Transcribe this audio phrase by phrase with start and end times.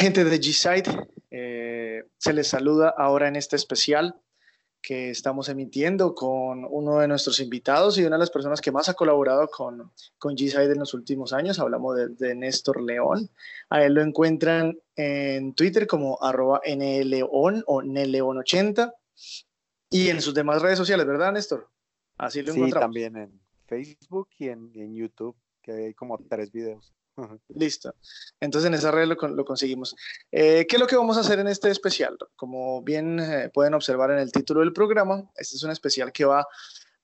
[0.00, 0.90] gente de G-Side,
[1.30, 4.18] eh, se les saluda ahora en este especial
[4.80, 8.88] que estamos emitiendo con uno de nuestros invitados y una de las personas que más
[8.88, 11.58] ha colaborado con, con G-Side en los últimos años.
[11.58, 13.28] Hablamos de, Néstor León.
[13.68, 18.94] A él lo encuentran en Twitter como arroba nleón o nleón80
[19.90, 21.68] y en sus demás redes sociales, ¿verdad, Néstor?
[22.16, 26.94] Así lo sí, también en Facebook y en, en YouTube, que hay como tres videos.
[27.48, 27.94] Listo.
[28.40, 29.96] Entonces en esa red lo, conseguimos.
[30.30, 32.16] Eh, ¿Qué es lo que vamos a hacer en este especial?
[32.36, 36.24] Como bien eh, pueden observar en el título del programa, este es un especial que
[36.24, 36.46] va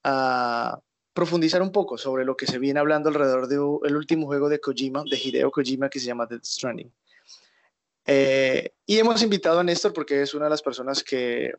[0.04, 0.78] a
[1.12, 5.02] profundizar un poco sobre lo que se viene hablando alrededor del último juego de Kojima,
[5.10, 6.92] de Hideo Kojima, que se llama Death Stranding.
[8.04, 11.52] Eh, y hemos invitado a Néstor porque es una de las personas que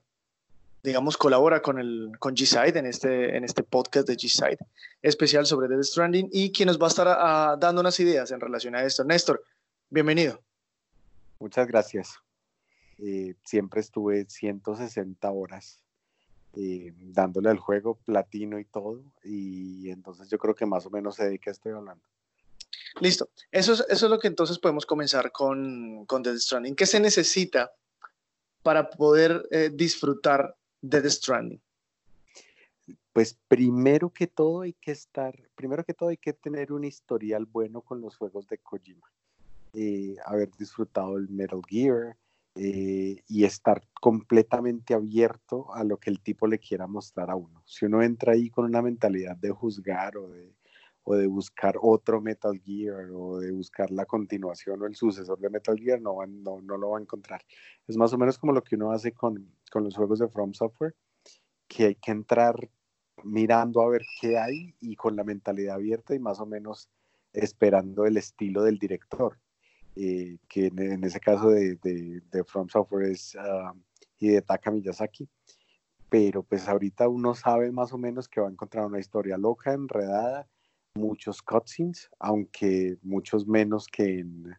[0.87, 4.59] digamos, colabora con, el, con G-Side en este, en este podcast de G-Side
[5.01, 8.39] especial sobre Death Stranding y quien nos va a estar ah, dando unas ideas en
[8.39, 9.03] relación a esto.
[9.03, 9.43] Néstor,
[9.89, 10.39] bienvenido.
[11.39, 12.13] Muchas gracias.
[12.99, 15.81] Eh, siempre estuve 160 horas
[16.55, 21.15] eh, dándole al juego platino y todo, y entonces yo creo que más o menos
[21.17, 22.03] sé de qué estoy hablando.
[23.01, 26.77] Listo, eso es, eso es lo que entonces podemos comenzar con, con Death Stranding.
[26.77, 27.73] ¿Qué se necesita
[28.63, 31.61] para poder eh, disfrutar Death Stranding?
[33.13, 37.45] Pues primero que todo hay que estar, primero que todo hay que tener un historial
[37.45, 39.07] bueno con los juegos de Kojima.
[39.73, 42.15] Eh, haber disfrutado el Metal Gear
[42.55, 47.61] eh, y estar completamente abierto a lo que el tipo le quiera mostrar a uno.
[47.65, 50.55] Si uno entra ahí con una mentalidad de juzgar o de,
[51.09, 55.49] o de buscar otro Metal Gear o de buscar la continuación o el sucesor de
[55.49, 57.41] Metal Gear, no, no, no lo va a encontrar.
[57.87, 60.53] Es más o menos como lo que uno hace con, con los juegos de From
[60.53, 60.95] Software,
[61.65, 62.55] que hay que entrar
[63.23, 66.89] mirando a ver qué hay y con la mentalidad abierta y más o menos
[67.31, 69.39] esperando el estilo del director,
[69.95, 73.71] eh, que en, ese caso de, de, From Software es uh,
[74.19, 75.29] Hidetaka Miyazaki,
[76.09, 79.71] pero pues ahorita uno sabe más o menos que va a encontrar una historia loca,
[79.71, 80.49] enredada,
[80.97, 84.57] muchos cutscenes, aunque muchos menos que en,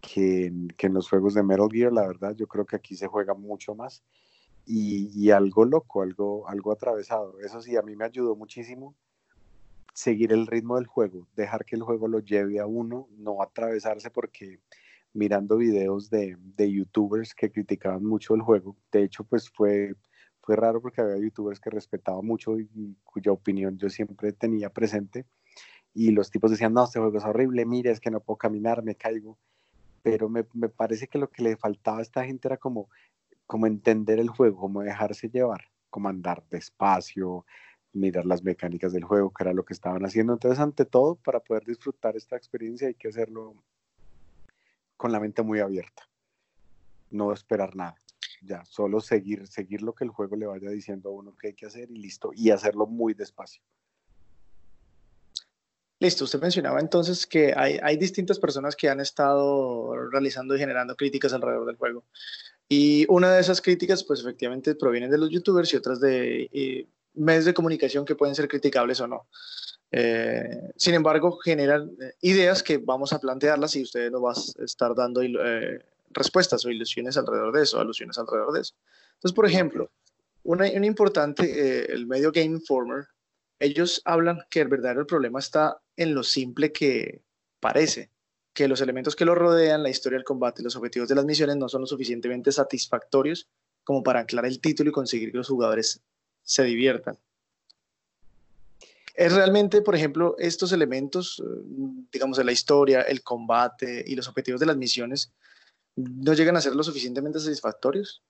[0.00, 3.34] que en, los juegos de Metal Gear, la verdad, yo creo que aquí se juega
[3.34, 4.02] mucho más.
[4.66, 7.40] Y, algo loco, algo, algo atravesado.
[7.40, 8.94] Eso sí, a mí me ayudó muchísimo
[9.92, 14.10] seguir el ritmo del juego, dejar que el juego lo lleve a uno, no atravesarse
[14.10, 14.60] porque
[15.12, 19.94] mirando videos de, de youtubers que criticaban mucho el juego, de hecho pues fue,
[20.40, 25.26] fue raro porque había youtubers que respetaba mucho y cuya opinión yo siempre tenía presente,
[25.94, 28.82] y los tipos decían, no, este juego es horrible, mire, es que no puedo caminar,
[28.82, 29.38] me caigo.
[30.02, 32.88] Pero me, me parece que lo que le faltaba a esta gente era como,
[33.46, 37.44] como entender el juego, como dejarse llevar, como andar despacio,
[37.92, 40.32] mirar las mecánicas del juego, que era lo que estaban haciendo.
[40.32, 43.54] Entonces, ante todo, para poder disfrutar esta experiencia hay que hacerlo
[44.96, 46.08] con la mente muy abierta,
[47.10, 47.96] no esperar nada.
[48.42, 51.54] Ya, solo seguir, seguir lo que el juego le vaya diciendo a uno que hay
[51.54, 53.62] que hacer y listo, y hacerlo muy despacio.
[56.00, 60.96] Listo, usted mencionaba entonces que hay, hay, distintas personas que han estado realizando y generando
[60.96, 62.04] críticas alrededor del juego.
[62.72, 66.86] Y una de esas críticas, pues efectivamente provienen de los youtubers y otras de eh,
[67.12, 69.26] medios de comunicación que pueden ser criticables o no.
[69.90, 74.64] Eh, sin embargo, generan eh, ideas que vamos a plantearlas y usted nos va a
[74.64, 75.20] estar dando
[76.10, 78.74] respuestas o ilusiones alrededor de eso, alusiones alrededor de eso.
[79.16, 79.90] Entonces, por ejemplo,
[80.44, 83.04] una, una importante, el medio Game Informer
[83.60, 87.22] ellos hablan que el verdadero problema está en lo simple que
[87.60, 88.10] parece,
[88.54, 91.56] que los elementos que lo rodean, la historia del combate, los objetivos de las misiones
[91.56, 93.48] no son lo suficientemente satisfactorios
[93.84, 96.00] como para anclar el título y conseguir que los jugadores
[96.42, 97.18] se diviertan.
[99.14, 104.28] Es realmente, por ejemplo, estos elementos, eh, digamos, de la historia, el combate y los
[104.28, 105.32] objetivos de las misiones,
[105.96, 108.22] no llegan a ser lo suficientemente satisfactorios.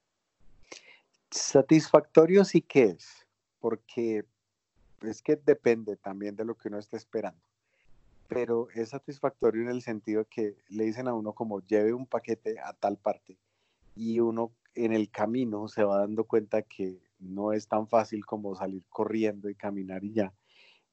[1.30, 3.06] Satisfactorios y qué es,
[3.60, 4.24] porque
[5.02, 7.40] es que depende también de lo que uno esté esperando.
[8.28, 12.58] Pero es satisfactorio en el sentido que le dicen a uno como lleve un paquete
[12.60, 13.38] a tal parte
[13.96, 18.54] y uno en el camino se va dando cuenta que no es tan fácil como
[18.54, 20.32] salir corriendo y caminar y ya.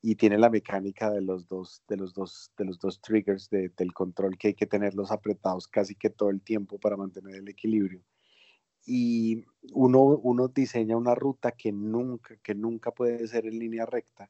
[0.02, 3.94] Y tiene la mecánica de los dos, de los dos, de los dos triggers del
[3.94, 8.02] control que hay que tenerlos apretados casi que todo el tiempo para mantener el equilibrio
[8.86, 14.30] y uno, uno diseña una ruta que nunca, que nunca puede ser en línea recta.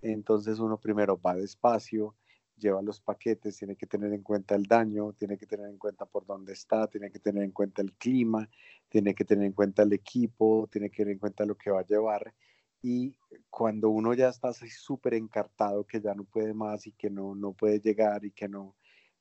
[0.00, 2.14] Entonces uno primero va despacio,
[2.56, 6.06] lleva los paquetes, tiene que tener en cuenta el daño, tiene que tener en cuenta
[6.06, 8.48] por dónde está, tiene que tener en cuenta el clima,
[8.88, 11.80] tiene que tener en cuenta el equipo, tiene que tener en cuenta lo que va
[11.80, 12.34] a llevar.
[12.82, 13.14] Y
[13.50, 17.52] cuando uno ya está súper encartado, que ya no puede más y que no, no
[17.52, 18.76] puede llegar y que no,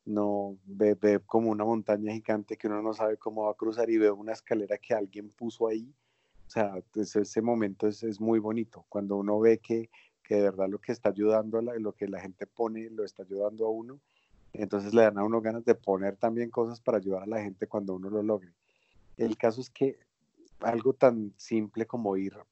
[0.07, 3.89] no ve, ve, como una montaña gigante que uno no sabe cómo va a cruzar
[3.89, 5.94] y ve una escalera que alguien puso ahí.
[6.48, 9.89] O sea, ese momento es, es, muy bonito, cuando uno ve que,
[10.24, 13.24] que, de verdad lo que está ayudando, a lo que la gente pone, lo está
[13.24, 14.00] ayudando a uno,
[14.54, 17.68] entonces le dan a uno ganas de poner también cosas para ayudar a la gente
[17.68, 18.53] cuando uno lo logre.
[19.18, 20.00] El caso es que
[20.62, 22.45] algo tan simple como ir, o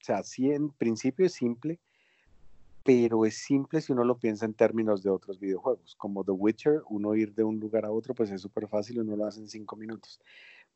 [0.00, 1.80] sea, sí en principio es simple,
[2.84, 6.82] pero es simple si uno lo piensa en términos de otros videojuegos, como The Witcher,
[6.88, 9.48] uno ir de un lugar a otro, pues es súper fácil, uno lo hace en
[9.48, 10.20] cinco minutos.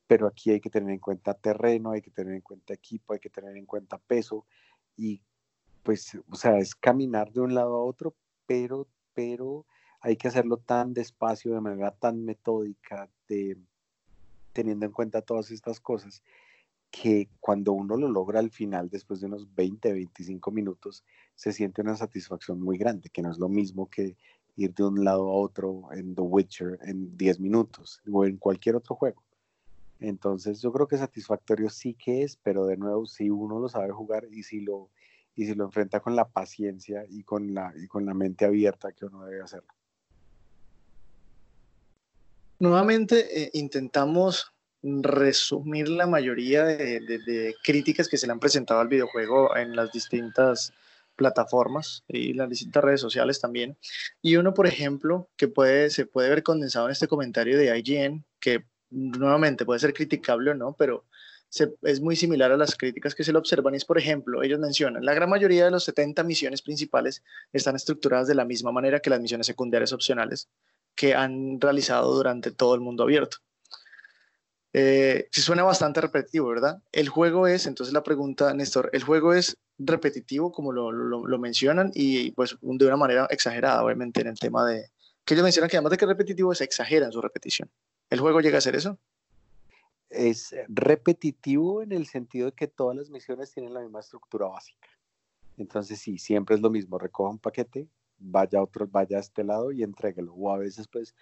[0.06, 3.20] Pero aquí hay que tener en cuenta terreno, hay que tener en cuenta equipo, hay
[3.20, 4.44] que tener en cuenta peso
[4.96, 5.22] y
[5.82, 8.14] pues, o sea, es caminar de un lado a otro,
[8.46, 9.66] pero, pero
[10.00, 13.56] hay que hacerlo tan despacio, de manera tan metódica, de,
[14.52, 16.22] teniendo en cuenta todas estas cosas,
[16.93, 21.03] que cuando uno lo logra al final, después de unos 20, 25 minutos,
[21.35, 24.15] se siente una satisfacción muy grande, que no es lo mismo que
[24.56, 28.77] ir de un lado a otro en The Witcher en 10 minutos o en cualquier
[28.77, 29.25] otro juego.
[30.00, 33.91] Entonces yo creo que satisfactorio sí que es, pero de nuevo, si uno lo sabe
[33.91, 34.91] jugar y si lo,
[35.35, 38.93] y si lo enfrenta con la paciencia y con la, y con la mente abierta
[38.93, 39.73] que uno debe hacerlo.
[42.59, 49.56] Nuevamente eh, intentamos resumir la mayoría de, críticas que se le han presentado al videojuego
[49.56, 50.73] en las distintas
[51.14, 53.76] plataformas y las distintas redes sociales también.
[54.23, 55.46] Y uno, por ejemplo, que
[55.90, 60.55] se puede ver condensado en este comentario de IGN, que nuevamente puede ser criticable o
[60.55, 61.05] no, pero
[61.82, 63.75] es muy similar a las críticas que se le observan.
[63.75, 67.76] Y es, por ejemplo, ellos mencionan, la gran mayoría de los 70 misiones principales están
[67.76, 70.49] estructuradas de la misma manera que las misiones secundarias opcionales
[70.94, 73.38] que han realizado durante todo el mundo abierto.
[74.74, 76.82] Eh, suena bastante repetitivo, ¿verdad?
[76.92, 81.90] El juego es, entonces la pregunta, Néstor, el juego es repetitivo, como lo, lo, mencionan,
[81.94, 84.90] y pues de una manera exagerada, obviamente, en el tema de
[85.24, 87.70] que ellos mencionan que además de que es repetitivo, se exagera en su repetición.
[88.08, 88.98] ¿El juego llega a ser eso?
[90.08, 94.88] Es repetitivo en el sentido de que todas las misiones tienen la misma estructura básica.
[95.58, 97.88] Entonces, sí, siempre es lo mismo, recoja un paquete,
[98.19, 100.34] vaya a otro, vaya a este lado y entréguelo.
[100.34, 101.14] O a veces, pues,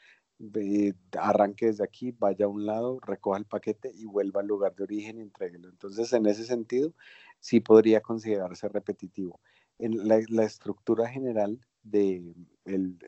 [1.19, 4.85] arranque desde aquí, vaya a un lado, recoja el paquete y vuelva al lugar de
[4.85, 5.69] origen y.
[5.69, 6.95] Entonces, en ese sentido,
[7.41, 9.41] sí podría considerarse repetitivo.
[9.79, 12.35] En la, estructura general de
[12.65, 12.99] el,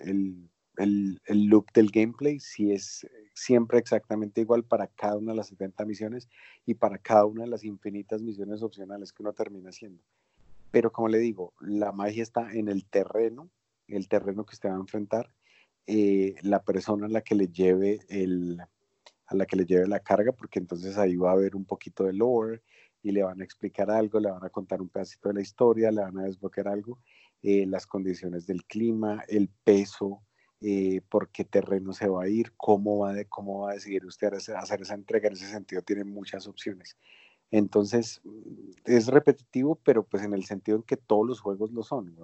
[0.77, 5.49] el, el, loop del gameplay sí es siempre exactamente igual para cada una de las
[5.49, 6.29] 70 misiones
[6.65, 10.03] y para cada una de las infinitas misiones opcionales que uno termina haciendo.
[10.71, 13.51] Pero como le digo, la magia está en el terreno,
[13.89, 15.31] el terreno que usted va a enfrentar
[15.87, 18.59] eh, la persona a la que le lleve el,
[19.27, 22.05] a la que le lleve la carga, porque entonces ahí va a haber un poquito
[22.05, 22.63] de lore
[23.03, 25.91] y le van a explicar algo, le van a contar un pedacito de la historia,
[25.91, 26.99] le van a desbloquear algo,
[27.43, 30.23] eh, las condiciones del clima, el peso,
[30.61, 34.07] eh, por qué terreno se va a ir, cómo va, de, cómo va a decidir
[34.07, 36.97] usted hacer esa entrega, en ese sentido tiene muchas opciones.
[37.51, 38.23] Entonces,
[38.85, 42.17] es repetitivo, pero pues en el sentido en que todos los juegos lo son.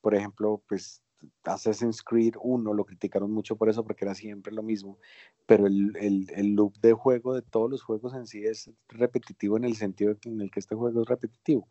[0.00, 1.02] Por ejemplo, pues
[1.44, 4.98] Assassin's Creed 1 lo criticaron mucho por eso, porque era siempre lo mismo,
[5.46, 9.56] pero el, el, el, loop de juego de todos los juegos en sí es repetitivo
[9.56, 11.68] en el sentido en el que este juego es repetitivo.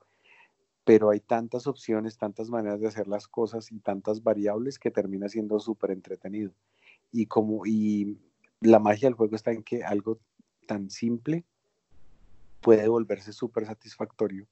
[0.84, 5.30] Pero hay tantas opciones, tantas maneras de hacer las cosas y tantas variables que termina
[5.30, 6.52] siendo súper entretenido.
[7.12, 8.18] Y, como, y
[8.62, 10.20] la magia del juego está en que algo
[10.66, 11.44] tan simple
[12.62, 14.48] puede volverse súper satisfactorio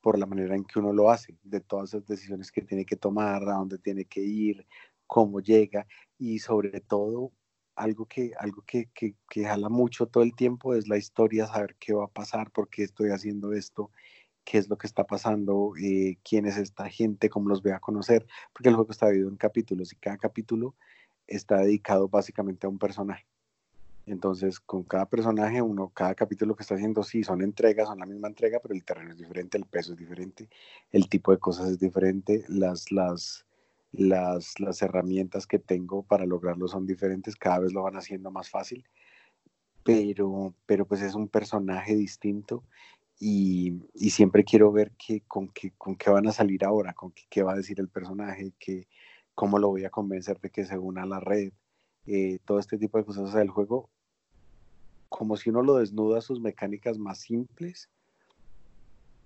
[0.00, 2.96] por la manera en que uno lo hace, de todas esas decisiones que tiene que
[2.96, 4.66] tomar, a dónde tiene que ir,
[5.06, 5.86] cómo llega
[6.18, 7.32] y sobre todo
[7.76, 11.76] algo que, algo que, que, que, jala mucho todo el tiempo es la historia, saber
[11.78, 13.90] qué va a pasar, por qué estoy haciendo esto,
[14.44, 17.80] qué es lo que está pasando, eh, quién es esta gente, cómo los voy a
[17.80, 20.76] conocer, porque el juego está dividido en capítulos y cada capítulo
[21.26, 23.29] está dedicado básicamente a un personaje.
[24.06, 28.06] Entonces, con cada personaje, uno, cada capítulo que está haciendo, sí, son entregas, son la
[28.06, 30.48] misma entrega, pero el terreno es diferente, el peso es diferente,
[30.90, 33.46] el tipo de cosas es diferente, las, las,
[33.92, 38.50] las, las herramientas que tengo para lograrlo son diferentes, cada vez lo van haciendo más
[38.50, 38.84] fácil,
[39.84, 42.64] pero, pero pues es un personaje distinto
[43.18, 47.12] y, y siempre quiero ver qué, con, qué, con qué van a salir ahora, con
[47.12, 48.88] qué, qué va a decir el personaje, que,
[49.34, 51.52] cómo lo voy a convencer de que se una a la red.
[52.06, 53.28] Eh, todo este tipo de cosas.
[53.28, 53.90] O sea, el juego
[55.10, 57.90] como si uno lo desnuda a sus mecánicas más simples,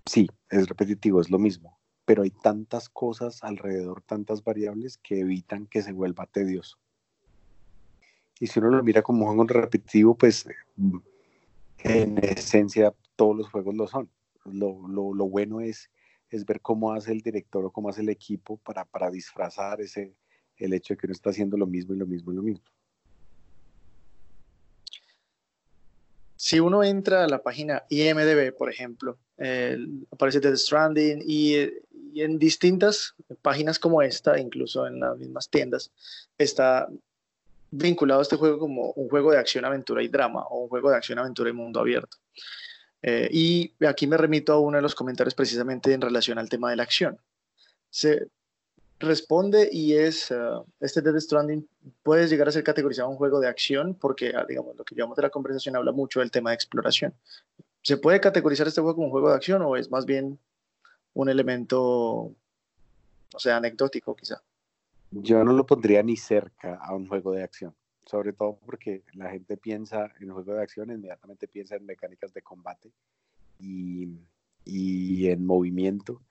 [0.05, 5.67] sí, es repetitivo, es lo mismo, pero hay tantas cosas alrededor, tantas variables que evitan
[5.67, 6.77] que se vuelva tedioso.
[8.39, 10.45] Y si uno lo mira como un juego repetitivo, pues
[11.77, 14.09] en esencia todos los juegos lo son.
[14.43, 15.89] Lo, lo, lo bueno es,
[16.29, 20.13] es ver cómo hace el director o cómo hace el equipo para, para disfrazar ese,
[20.57, 22.65] el hecho de que uno está haciendo lo mismo y lo mismo y lo mismo.
[26.35, 29.17] Si uno entra a la página IMDB, por ejemplo,
[30.11, 31.55] aparece Death Stranding y,
[32.13, 35.91] y, en distintas páginas como esta, incluso en las mismas tiendas,
[36.37, 36.87] está
[37.71, 40.89] vinculado a este juego como un juego de acción, aventura y drama o un juego
[40.89, 42.17] de acción, aventura y mundo abierto.
[43.01, 46.69] Eh, y aquí me remito a uno de los comentarios precisamente en relación al tema
[46.69, 47.19] de la acción.
[47.89, 48.27] Se
[48.99, 50.35] responde y es, eh,
[50.79, 51.67] este Dead Stranding
[52.03, 55.17] puede llegar a ser categorizado un juego de acción porque, ah, digamos, lo que llevamos
[55.17, 57.13] de la conversación habla mucho del tema de exploración.
[57.81, 60.39] ¿Se puede categorizar este juego como un juego de acción o es más bien
[61.13, 62.33] un elemento, o
[63.37, 64.41] sea, anecdótico quizá?
[65.11, 67.73] Yo no lo pondría ni cerca a un juego de acción
[68.05, 72.41] sobre todo porque la gente piensa en juego de acción, inmediatamente piensa en mecánicas de
[72.41, 72.91] combate
[73.59, 74.09] y,
[74.63, 76.21] y en movimiento.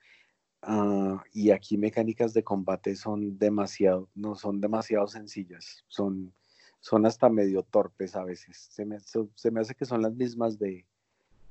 [0.67, 6.33] Ah, y aquí mecánicas de combate son demasiado, no son demasiado sencillas, son,
[6.79, 8.67] son hasta medio torpes a veces.
[8.71, 10.83] Se me, se me hace que son las mismas de,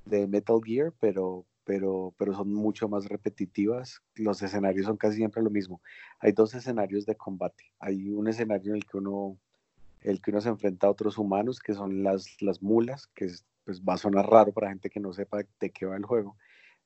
[0.05, 4.03] de Metal Gear, pero, pero, pero son mucho más repetitivas.
[4.17, 5.81] Los escenarios son casi siempre lo mismo.
[6.19, 7.71] Hay dos escenarios de combate.
[7.79, 9.39] Hay un escenario en el que uno
[10.01, 13.31] el que uno se enfrenta a otros humanos, que son las, las mulas, que
[13.65, 16.37] pues va a sonar raro para gente que no sepa de qué va el juego,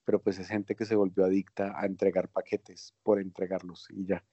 [0.09, 4.25] pero pues es gente que se volvió adicta a entregar paquetes por entregarlos y ya.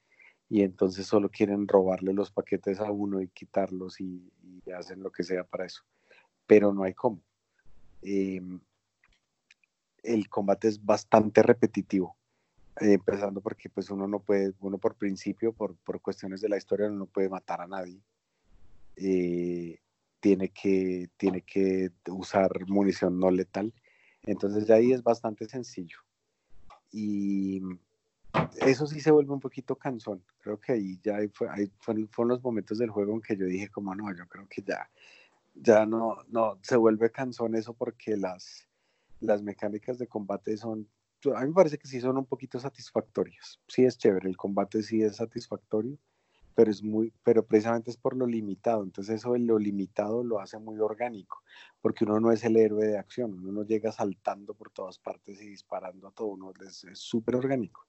[0.48, 4.32] Y entonces solo quieren robarle los paquetes a uno y quitarlos y,
[4.74, 5.82] hacen lo que sea para eso.
[6.46, 7.20] Pero no hay cómo.
[8.00, 8.58] Em,
[10.02, 12.16] el combate es bastante repetitivo.
[12.80, 16.56] Eh, empezando porque pues uno no puede, uno por principio, por, por cuestiones de la
[16.56, 18.00] historia, no puede matar a nadie
[18.96, 19.78] eh,
[20.20, 23.74] tiene, que, tiene que usar munición no letal.
[24.26, 25.98] Entonces ya ahí es bastante sencillo.
[26.92, 27.62] Y
[28.60, 30.22] eso sí se vuelve un poquito cansón.
[30.40, 33.68] Creo que ahí ya fue, ahí fueron, los momentos del juego en que yo dije
[33.68, 34.90] como no, yo creo que ya,
[35.54, 38.68] ya no, no, se vuelve cansón eso porque las,
[39.20, 40.88] las mecánicas de combate son,
[41.34, 43.60] a mí me parece que sí son un poquito satisfactorias.
[43.68, 45.98] Sí es chévere, el combate sí es satisfactorio
[46.56, 48.82] pero es muy, pero precisamente es por lo limitado.
[48.82, 51.42] Entonces eso de lo limitado lo hace muy orgánico,
[51.82, 55.40] porque uno no es el héroe de acción, uno no llega saltando por todas partes
[55.42, 57.86] y disparando a todo, uno es súper orgánico.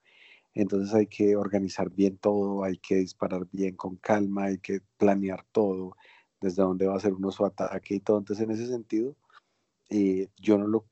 [0.53, 5.45] Entonces hay que organizar bien todo, hay que disparar bien con calma, hay que planear
[5.51, 5.95] todo,
[6.41, 8.17] desde dónde va a ser uno su ataque y todo.
[8.19, 9.15] Entonces en ese sentido,
[9.89, 10.85] eh, yo no lo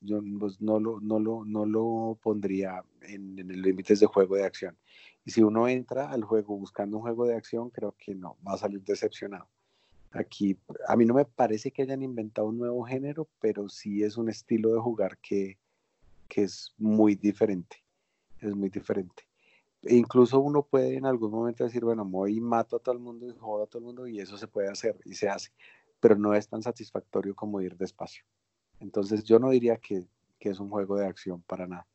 [0.00, 4.44] yo pues, no lo, no lo, no lo pondría en, en límites de juego de
[4.44, 4.76] acción.
[5.24, 8.54] Y si uno entra al juego buscando un juego de acción, creo que no, va
[8.54, 9.48] a salir decepcionado.
[10.12, 14.16] Aquí, a mí no me parece que hayan inventado un nuevo género, pero sí es
[14.16, 15.58] un estilo de jugar que,
[16.28, 17.82] que es muy diferente.
[18.40, 19.24] Es muy diferente.
[19.82, 23.00] E incluso uno puede en algún momento decir, bueno, voy y mato a todo el
[23.00, 25.50] mundo y jodo a todo el mundo, y eso se puede hacer y se hace,
[26.00, 28.24] pero no es tan satisfactorio como ir despacio.
[28.80, 30.06] Entonces, yo no diría que,
[30.38, 31.86] que es un juego de acción para nada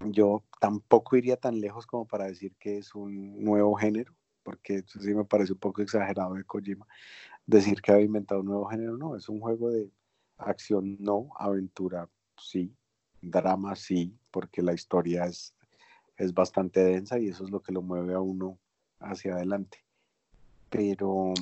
[0.00, 5.00] yo tampoco iría tan lejos como para decir que es un nuevo género, porque eso
[5.00, 6.86] sí me parece un poco exagerado de Kojima.
[7.46, 9.90] Decir que ha inventado un nuevo género, no, es un juego de
[10.38, 12.08] acción, no, aventura,
[12.38, 12.72] sí,
[13.20, 15.54] drama, sí, porque la historia es,
[16.16, 18.58] es bastante densa y eso es lo que lo mueve a uno
[19.00, 19.84] hacia adelante.
[20.70, 21.34] Pero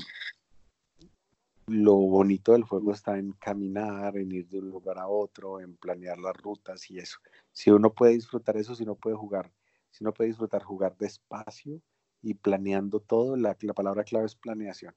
[1.68, 5.76] lo bonito del juego está en caminar, en ir de un lugar a otro, en
[5.76, 7.18] planear las rutas y eso.
[7.52, 9.52] Si uno puede disfrutar eso, si no puede jugar,
[9.90, 11.80] si no puede disfrutar jugar despacio
[12.22, 14.94] y planeando todo, la, la palabra clave es planeación.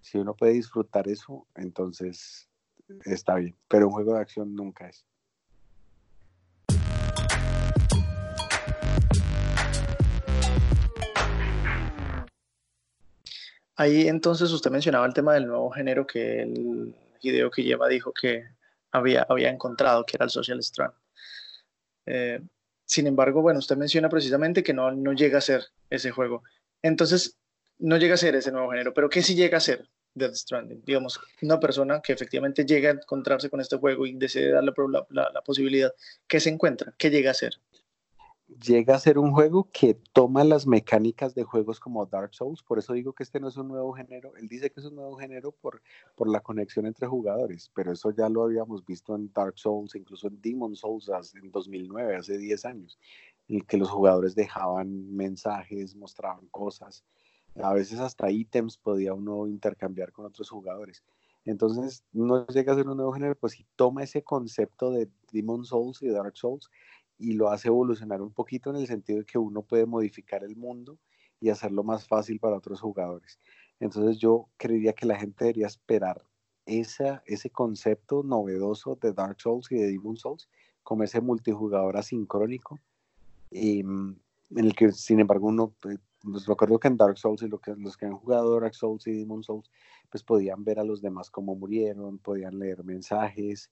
[0.00, 2.48] Si uno puede disfrutar eso, entonces
[3.04, 5.06] está bien, pero un juego de acción nunca es.
[13.80, 18.44] Ahí entonces usted mencionaba el tema del nuevo género que el Hideo lleva dijo que
[18.90, 20.92] había, había encontrado, que era el Social Strand.
[22.04, 22.42] Eh,
[22.84, 26.42] sin embargo, bueno, usted menciona precisamente que no, no llega a ser ese juego.
[26.82, 27.38] Entonces,
[27.78, 30.82] no llega a ser ese nuevo género, pero ¿qué sí llega a ser Death Stranding?
[30.84, 34.74] Digamos, una persona que efectivamente llega a encontrarse con este juego y decide darle
[35.08, 35.90] la, la posibilidad,
[36.26, 36.92] ¿qué se encuentra?
[36.98, 37.54] ¿Qué llega a ser?
[38.58, 42.78] Llega a ser un juego que toma las mecánicas de juegos como Dark Souls, por
[42.78, 45.16] eso digo que este no es un nuevo género, él dice que es un nuevo
[45.16, 45.82] género por,
[46.16, 50.28] por la conexión entre jugadores, pero eso ya lo habíamos visto en Dark Souls, incluso
[50.28, 52.98] en Demon Souls en 2009, hace 10 años,
[53.48, 57.04] en que los jugadores dejaban mensajes, mostraban cosas,
[57.56, 61.02] a veces hasta ítems podía uno intercambiar con otros jugadores.
[61.44, 65.64] Entonces, no llega a ser un nuevo género, pues si toma ese concepto de Demon
[65.64, 66.70] Souls y Dark Souls
[67.20, 70.56] y lo hace evolucionar un poquito en el sentido de que uno puede modificar el
[70.56, 70.98] mundo
[71.40, 73.38] y hacerlo más fácil para otros jugadores.
[73.78, 76.24] Entonces yo creería que la gente debería esperar
[76.66, 80.48] esa, ese concepto novedoso de Dark Souls y de Demon Souls
[80.82, 82.78] como ese multijugador asincrónico,
[83.50, 84.16] y, mm,
[84.56, 87.58] en el que sin embargo uno, pues, pues recuerdo que en Dark Souls y lo
[87.58, 89.70] que, los que han jugado Dark Souls y Demon Souls,
[90.10, 93.70] pues podían ver a los demás cómo murieron, podían leer mensajes,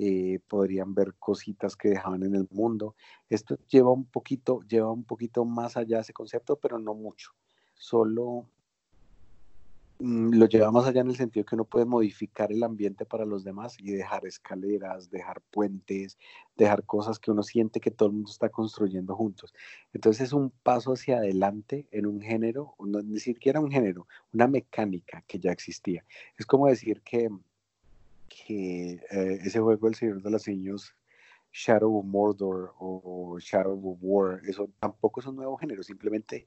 [0.00, 2.94] eh, podrían ver cositas que dejaban en el mundo.
[3.28, 7.32] Esto lleva un poquito, lleva un poquito más allá ese concepto, pero no mucho.
[7.74, 8.46] Solo
[9.98, 13.24] mm, lo lleva más allá en el sentido que uno puede modificar el ambiente para
[13.24, 16.16] los demás y dejar escaleras, dejar puentes,
[16.56, 19.52] dejar cosas que uno siente que todo el mundo está construyendo juntos.
[19.92, 24.46] Entonces es un paso hacia adelante en un género, no, ni siquiera un género, una
[24.46, 26.04] mecánica que ya existía.
[26.36, 27.28] Es como decir que
[28.28, 30.94] que eh, ese juego El Señor de los Niños,
[31.52, 36.46] Shadow of Mordor o Shadow of War, eso tampoco es un nuevo género, simplemente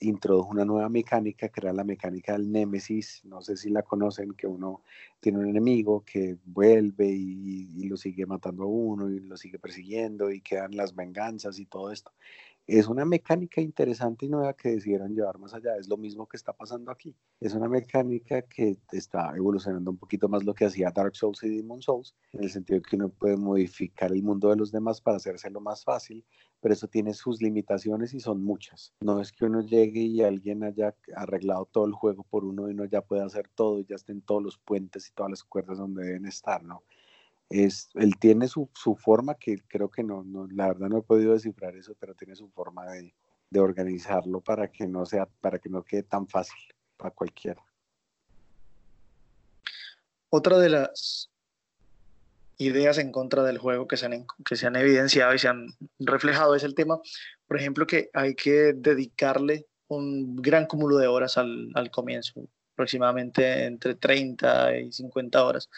[0.00, 4.32] introdujo una nueva mecánica que era la mecánica del Némesis, no sé si la conocen,
[4.32, 4.82] que uno
[5.20, 9.58] tiene un enemigo que vuelve y, y, lo sigue matando a uno y lo sigue
[9.58, 12.12] persiguiendo y quedan las venganzas y todo esto
[12.66, 15.76] es una mecánica interesante y nueva que decidieron llevar más allá.
[15.76, 17.14] Es lo mismo que está pasando aquí.
[17.40, 21.48] Es una mecánica que está evolucionando un poquito más lo que hacía Dark Souls y
[21.56, 25.00] Demon Souls, en el sentido de que uno puede modificar el mundo de los demás
[25.00, 26.24] para hacérselo más fácil,
[26.60, 28.94] pero eso tiene sus limitaciones y son muchas.
[29.00, 32.72] No es que uno llegue y alguien haya arreglado todo el juego por uno y
[32.72, 35.78] uno ya pueda hacer todo y ya estén todos los puentes y todas las cuerdas
[35.78, 36.84] donde deben estar, ¿no?
[37.52, 41.02] Es, él tiene su, su, forma que creo que no, no, la verdad no he
[41.02, 43.14] podido descifrar eso, pero tiene su forma de,
[43.50, 46.58] de organizarlo para que no sea, para que no quede tan fácil
[46.96, 47.62] para cualquiera.
[50.30, 51.30] Otra de las
[52.56, 55.66] ideas en contra del juego que se, han, que se han evidenciado y se han
[55.98, 57.00] reflejado es el tema,
[57.46, 62.48] por ejemplo, que hay que dedicarle un gran cúmulo de horas al, al comienzo
[62.82, 65.70] aproximadamente entre 30 y 50 horas,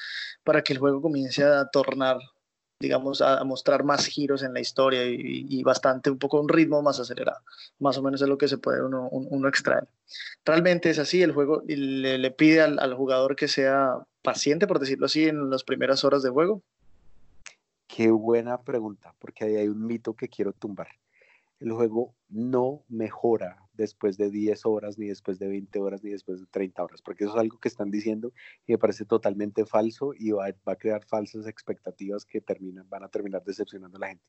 [0.43, 2.17] para que el juego comience a tornar,
[2.81, 6.99] digamos, a, mostrar más giros en la historia y, bastante, un poco un ritmo más
[7.01, 7.41] acelerado.
[7.79, 9.87] Más o menos es lo que se puede uno, uno extraer.
[10.45, 14.79] Realmente es así, el juego le, le pide al, al jugador que sea paciente, por
[14.79, 16.63] decirlo así, en las primeras horas de juego.
[17.87, 20.89] Qué buena pregunta, porque ahí hay un mito que quiero tumbar.
[21.61, 26.41] El juego no mejora después de 10 horas, ni después de 20 horas, ni después
[26.41, 28.33] de 30 horas, porque eso es algo que están diciendo
[28.67, 33.09] y me parece totalmente falso y va, a crear falsas expectativas que terminan, van a
[33.09, 34.25] terminar decepcionando a la gente.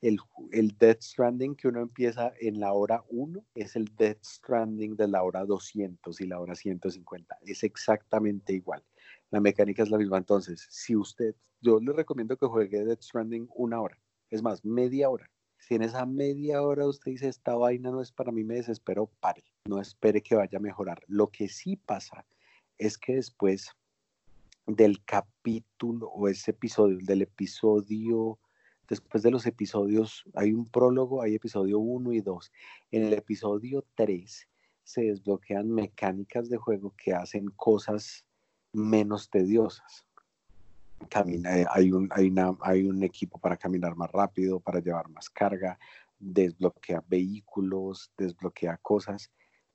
[0.00, 0.18] El,
[0.52, 5.08] el Death Stranding que uno empieza en la hora 1 es el Death Stranding de
[5.08, 7.38] la hora 200 y la hora 150.
[7.42, 8.82] Es exactamente igual.
[9.30, 10.16] La mecánica es la misma.
[10.16, 13.98] Entonces, si usted, yo le recomiendo que juegue Death Stranding una hora,
[14.30, 18.12] es más, media hora si en esa media hora usted dice, esta vaina no es
[18.12, 19.44] para mí, me desespero, pare.
[19.66, 21.02] No espere que vaya a mejorar.
[21.06, 22.26] Lo que sí pasa
[22.78, 23.70] es que después
[24.66, 28.38] del capítulo o ese episodio, del episodio,
[28.88, 32.52] después de los episodios, hay un prólogo, hay episodio 1 y 2.
[32.90, 34.48] En el episodio 3
[34.82, 38.24] se desbloquean mecánicas de juego que hacen cosas
[38.72, 40.06] menos tediosas
[41.00, 45.30] eh, hay, un, hay, una, hay un equipo para caminar más rápido, para llevar más
[45.30, 45.78] carga,
[46.18, 49.30] desbloquea vehículos, desbloquea cosas,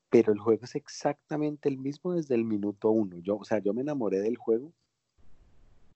[0.09, 3.17] pero el juego es exactamente el mismo desde el minuto uno.
[3.19, 4.71] Yo, o sea, yo me enamoré del juego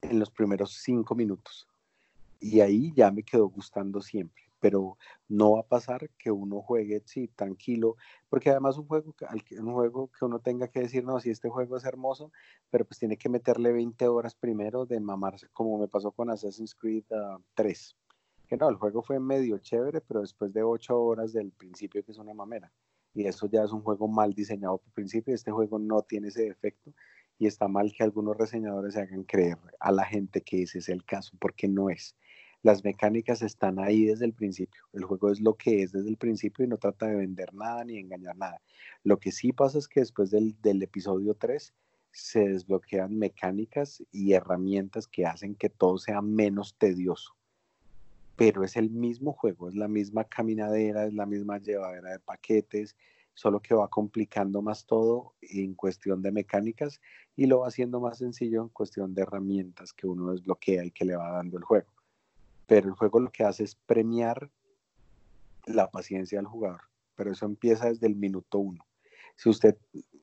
[0.01, 1.67] en los primeros cinco minutos
[2.39, 7.01] y ahí ya me quedó gustando siempre pero no va a pasar que uno juegue
[7.05, 7.95] sí, tranquilo,
[8.29, 9.15] porque además un juego,
[9.59, 12.31] un juego que uno tenga que decir, no, si este juego es hermoso,
[12.69, 16.75] pero pues tiene que meterle 20 horas primero de mamarse, como me pasó con Assassin's
[16.75, 17.05] Creed
[17.53, 17.95] 3.
[17.95, 18.09] Ah,
[18.47, 22.11] que no, el juego fue medio chévere, pero después de 8 horas del principio, que
[22.11, 22.71] es una mamera.
[23.13, 26.43] Y eso ya es un juego mal diseñado por principio, este juego no tiene ese
[26.43, 26.93] defecto
[27.37, 30.89] y está mal que algunos reseñadores se hagan creer a la gente que ese es
[30.89, 32.15] el caso, porque no es
[32.61, 34.83] las mecánicas están ahí desde el principio.
[34.93, 37.85] El juego es lo que es desde el principio y no trata de vender nada
[37.85, 38.61] ni engañar nada.
[39.03, 41.73] Lo que sí pasa es que después del, episodio 3
[42.11, 47.35] se desbloquean mecánicas y herramientas que hacen que todo sea menos tedioso.
[48.35, 52.95] Pero es el mismo juego, es la misma caminadera, es la misma llevadera de paquetes,
[53.33, 56.99] solo que va complicando más todo en cuestión de mecánicas
[57.37, 61.05] y lo va haciendo más sencillo en cuestión de herramientas que uno desbloquea y que
[61.05, 61.98] le va dando el juego
[62.69, 64.51] pero el juego lo que hace es premiar
[65.65, 66.81] la paciencia del jugador,
[67.15, 68.85] pero eso empieza desde el minuto uno.
[69.35, 69.75] Si usted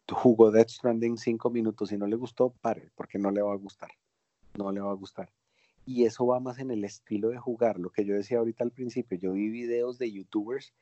[0.09, 3.57] jugó Death Stranding cinco minutos y no le gustó, pare, porque no le va a
[3.57, 3.91] gustar,
[4.57, 5.33] no le va a gustar.
[5.87, 8.71] Y eso va más en el estilo de jugar, lo que yo decía ahorita al
[8.71, 10.73] principio, yo vi videos de youtubers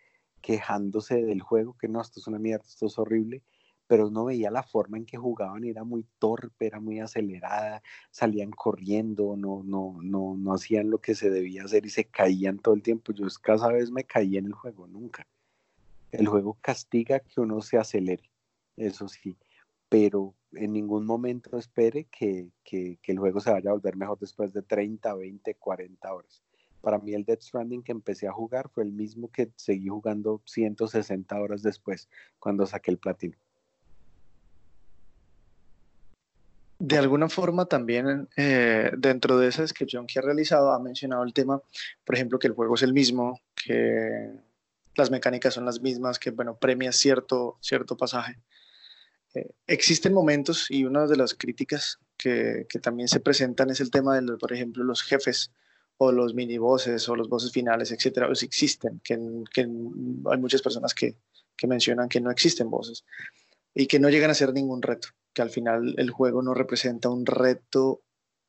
[0.43, 3.43] quejándose del juego, que no, esto es una mierda, esto es horrible,
[3.95, 7.81] pero uno veía la forma en que jugaban era muy torpe, era muy acelerada,
[8.11, 12.59] salían corriendo, no, no, no, no hacían lo que se debía hacer y se caían
[12.59, 13.13] todo el tiempo.
[13.13, 15.29] Yo cada vez me caí en el juego, nunca.
[16.11, 18.29] El juego castiga que uno se acelere,
[18.77, 19.37] eso sí,
[19.89, 24.19] pero en ningún momento espere que, que, que el juego se vaya a volver mejor
[24.19, 26.43] después de 30, 20, 40 horas.
[26.81, 30.43] Para mí el Death Stranding que empecé a jugar fue el mismo que seguí jugando
[30.47, 32.09] 160 horas después,
[32.41, 33.37] cuando saqué el platino.
[36.79, 41.33] De alguna forma también eh, dentro de esa descripción que ha realizado ha mencionado el
[41.33, 41.63] tema,
[42.05, 44.31] por ejemplo, que el juego es el mismo, que
[44.97, 48.39] las mecánicas son las mismas, que bueno, premia cierto, cierto pasaje.
[49.35, 54.21] Eh, existen momentos y una de las críticas que, también se presentan es el tema
[54.21, 55.53] de, por ejemplo, los jefes
[55.97, 60.93] o los mini bosses o los bosses finales, etcétera, pues existen, que, hay muchas personas
[60.95, 61.17] que,
[61.67, 63.05] mencionan que no existen bosses
[63.73, 67.11] y que no llegan a ser ningún reto que al final el juego no representa
[67.11, 68.01] un reto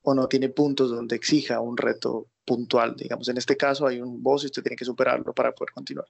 [0.02, 2.94] o no tiene puntos donde exija un reto puntual.
[2.96, 6.06] Digamos, en este caso hay un boss y usted tiene que superarlo para poder continuar.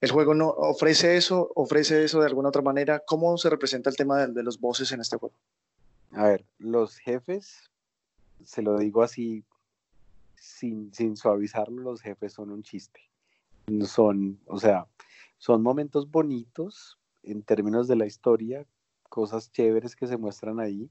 [0.00, 3.00] El juego no ofrece eso, ofrece eso de alguna otra manera.
[3.06, 5.36] ¿Cómo se representa el tema de, los bosses en este juego?
[6.10, 7.70] A ver, los jefes,
[8.44, 9.44] se lo digo así,
[10.34, 13.00] sin, sin suavizarlo, los jefes son un chiste.
[13.86, 14.86] Son, o sea,
[15.38, 18.66] son momentos bonitos en términos de la historia,
[19.12, 20.88] cosas chéveres que se muestran ahí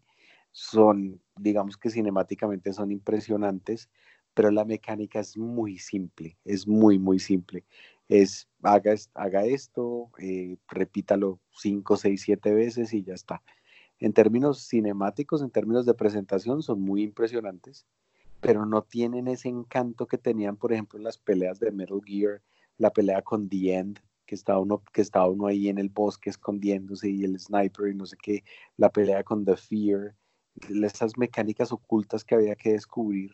[0.52, 3.90] son, digamos que cinemáticamente son impresionantes,
[4.36, 7.66] pero la mecánica es muy simple, es muy, muy simple.
[8.10, 13.42] Es, haga, haga esto, eh, repítalo 5, 6, 7 veces y ya está.
[13.98, 17.88] En términos cinemáticos, en términos de presentación, son muy impresionantes,
[18.40, 22.44] pero no tienen ese encanto que tenían, por ejemplo, las peleas de Metal Gear,
[22.78, 24.00] la pelea con The End,
[24.32, 27.96] que estaba uno, que estaba uno ahí en el bosque escondiéndose y el sniper y
[27.96, 28.46] no sé qué,
[28.78, 30.16] la pelea con The Fear,
[30.70, 33.32] esas mecánicas ocultas que había que descubrir,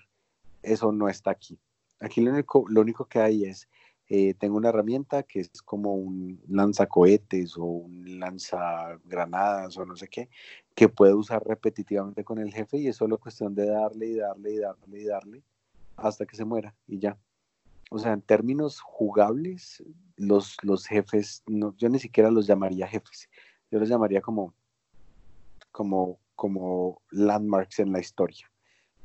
[0.64, 1.60] eso no está aquí.
[2.00, 3.70] Aquí lo único, lo único que hay es,
[4.10, 10.08] eh, tengo una herramienta que es como un lanzacohetes o un lanzagranadas o no sé
[10.08, 10.30] qué,
[10.74, 14.54] que puede usar repetitivamente con el jefe y es solo cuestión de darle y darle
[14.54, 15.44] y darle y darle
[15.96, 17.20] hasta que se muera y ya
[17.90, 19.84] o sea, en términos jugables,
[20.18, 23.30] los, los jefes, no, yo ni siquiera los llamaría jefes,
[23.72, 24.54] yo los llamaría como,
[25.72, 28.52] como, como landmarks en la historia,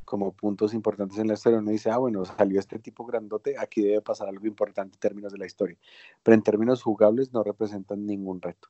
[0.04, 1.60] como puntos importantes en la historia.
[1.60, 5.32] Uno dice, ah, bueno, salió este tipo grandote, aquí debe pasar algo importante en términos
[5.32, 5.78] de la historia,
[6.22, 8.68] pero en términos jugables no representan ningún reto.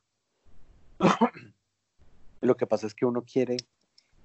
[2.41, 3.57] Lo que pasa es que uno quiere,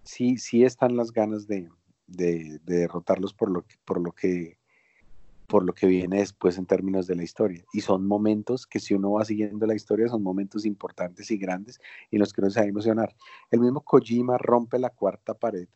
[0.03, 1.70] sí, sí están las ganas de,
[2.09, 4.57] de, de derrotarlos por lo que, por lo que
[5.48, 7.64] por lo que viene después en términos de la historia.
[7.72, 11.80] Y son momentos que si uno va siguiendo la historia, son momentos importantes y grandes
[12.11, 13.16] y los que uno se va a emocionar.
[13.50, 15.66] El mismo Kojima rompe la cuarta pared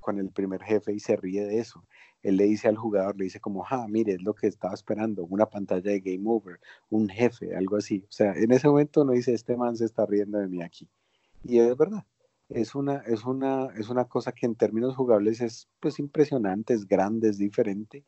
[0.00, 1.82] con el primer jefe y se ríe de eso.
[2.22, 5.24] Él le dice al jugador, le dice como, ah, mire, es lo que estaba esperando,
[5.24, 8.04] una pantalla de game over, un jefe, algo así.
[8.08, 10.88] O sea, en ese momento uno dice, este man se está riendo de mí aquí.
[11.42, 12.04] Y es verdad,
[12.50, 16.86] es una, es una, es una cosa que en términos jugables es pues impresionante, es
[16.86, 18.04] grande, es diferente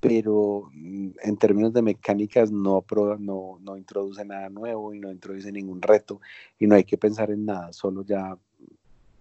[0.00, 2.84] pero mm, en términos de mecánicas no,
[3.18, 6.20] no, no introduce nada nuevo y no introduce ningún reto
[6.58, 8.38] y no hay que pensar en nada, solo ya,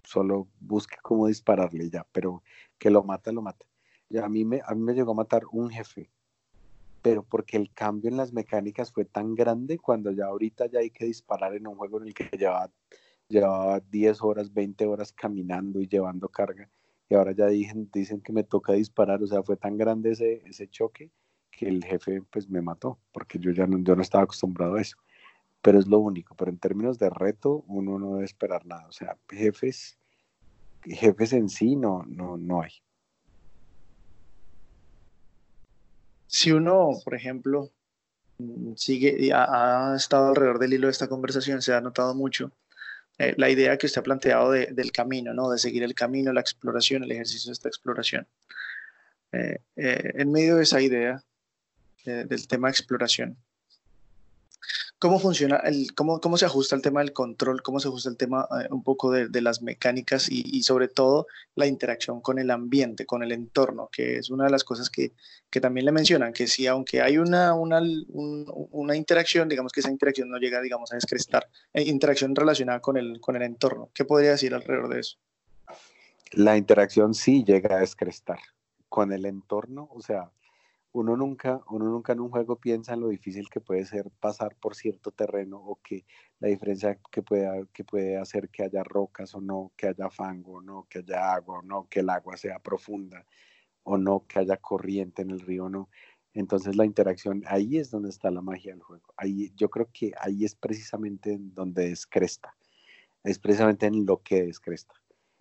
[0.04, 2.44] solo busque cómo dispararle ya, pero
[2.78, 3.66] que lo mata, lo mata.
[4.10, 6.10] Ya a mí me, a mí me llegó a matar un jefe,
[7.02, 10.92] pero porque el cambio en las mecánicas fue tan grande cuando ya ahorita ya hay
[10.92, 12.72] que disparar en un juego en el que llevaba,
[13.28, 16.70] llevaba 10 horas, 20 horas caminando y llevando carga
[17.10, 20.42] y ahora ya dicen, dicen que me toca disparar, o sea, fue tan grande ese,
[20.46, 21.12] ese choque
[21.52, 24.82] que el jefe pues me mató, porque yo ya no, yo no estaba acostumbrado a
[24.82, 24.98] eso,
[25.62, 28.92] pero es lo único, pero en términos de reto uno no debe esperar nada, o
[28.92, 29.98] sea, jefes,
[30.84, 32.72] jefes en sí no, no, no hay.
[36.28, 37.72] Si uno, por ejemplo,
[38.76, 42.52] sigue, ha, ha estado alrededor del hilo de esta conversación, se ha notado mucho
[43.20, 45.50] eh, la idea que usted ha planteado del camino, ¿no?
[45.50, 48.28] de seguir el camino, la exploración, el ejercicio de esta exploración.
[49.32, 51.24] Eh, eh, en medio de esa idea
[52.06, 53.38] del tema de exploración,
[55.00, 58.18] ¿Cómo funciona, el, cómo, cómo se ajusta el tema del control, cómo se ajusta el
[58.18, 62.50] tema eh, un poco de, de las mecánicas y, sobre todo la interacción con el
[62.50, 65.12] ambiente, con el entorno, que es una de las cosas que,
[65.52, 67.80] que también le mencionan, que si aunque hay una, una,
[68.10, 72.98] una, interacción, digamos que esa interacción no llega, digamos, a descrestar, eh, interacción relacionada con
[72.98, 73.92] el, con el entorno.
[73.94, 75.18] ¿Qué podría decir alrededor de eso?
[76.32, 78.40] La interacción sí llega a descrestar
[78.90, 80.32] con el entorno, o sea,
[81.00, 84.56] uno nunca, uno nunca en un juego piensa en lo difícil que puede ser pasar
[84.56, 86.06] por cierto terreno o que
[86.40, 90.54] la diferencia que puede, que puede hacer que haya rocas o no, que haya fango
[90.54, 93.24] o no, que haya agua o no, que el agua sea profunda
[93.84, 95.88] o no, que haya corriente en el río no.
[96.34, 99.14] Entonces la interacción, ahí es donde está la magia del juego.
[99.18, 102.56] Ahí, yo creo que ahí es precisamente donde descresta.
[103.24, 104.96] Es precisamente en lo que descresta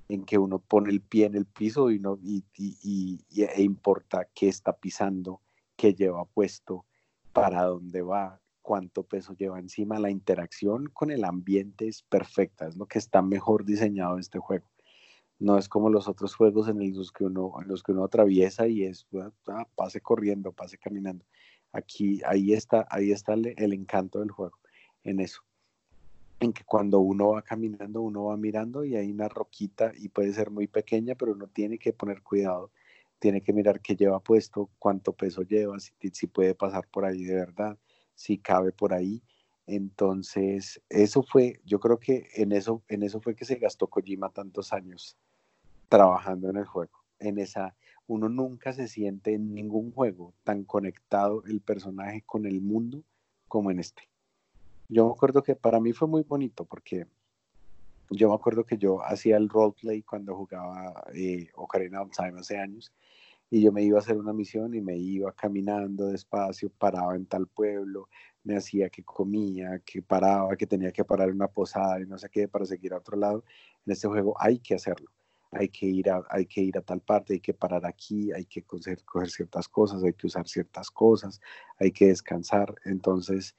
[0.08, 4.28] en que uno pone el pie en el piso y, no, y, y, e importa
[4.34, 5.42] qué está pisando,
[5.76, 6.84] qué lleva puesto,
[7.32, 9.98] para dónde va, cuánto peso lleva encima.
[9.98, 14.38] La interacción con el ambiente es perfecta, es lo que está mejor diseñado en este
[14.38, 14.66] juego.
[15.38, 18.66] No es como los otros juegos en los que uno, en los que uno atraviesa
[18.68, 19.06] y es
[19.48, 21.24] ah, pase corriendo, pase caminando.
[21.72, 24.58] Aquí, ahí está, ahí está el encanto del juego,
[25.04, 25.42] en eso
[26.40, 30.32] en que cuando uno va caminando, uno va mirando y hay una roquita y puede
[30.32, 32.70] ser muy pequeña, pero uno tiene que poner cuidado,
[33.18, 37.24] tiene que mirar qué lleva puesto, cuánto peso lleva, si, si puede pasar por ahí
[37.24, 37.78] de verdad,
[38.14, 39.22] si cabe por ahí.
[39.66, 44.30] Entonces, eso fue, yo creo que en eso, en eso fue que se gastó Kojima
[44.30, 45.16] tantos años
[45.88, 47.00] trabajando en el juego.
[47.18, 47.74] En esa,
[48.06, 53.02] uno nunca se siente en ningún juego tan conectado el personaje con el mundo
[53.48, 54.08] como en este.
[54.88, 57.06] Yo me acuerdo que para mí fue muy bonito porque
[58.10, 62.56] yo me acuerdo que yo hacía el roleplay cuando jugaba eh, Ocarina of Time hace
[62.56, 62.92] años
[63.50, 67.26] y yo me iba a hacer una misión y me iba caminando despacio, paraba en
[67.26, 68.08] tal pueblo,
[68.44, 72.18] me hacía que comía, que paraba, que tenía que parar en una posada y no
[72.18, 73.44] sé qué para seguir a otro lado.
[73.84, 75.10] En este juego hay que hacerlo,
[75.52, 78.46] hay que ir a, hay que ir a tal parte, hay que parar aquí, hay
[78.46, 81.40] que coger, coger ciertas cosas, hay que usar ciertas cosas,
[81.78, 82.74] hay que descansar.
[82.84, 83.54] Entonces,